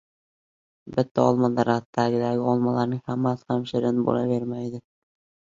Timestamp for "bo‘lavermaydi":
4.09-4.85